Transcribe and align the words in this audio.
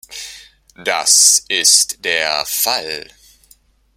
Das 0.83 1.45
ist 1.47 2.03
der 2.03 2.43
Fall. 2.47 3.05